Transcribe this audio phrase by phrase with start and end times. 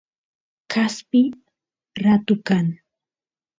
[0.71, 1.21] kaspi
[2.03, 2.67] raku kan